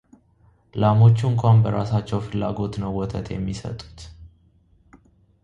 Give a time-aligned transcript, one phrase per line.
[0.81, 3.99] ላሞቹ እንኳን በራሳቸው ፍላጎት ነው ወተት የሚሰጡት፡፡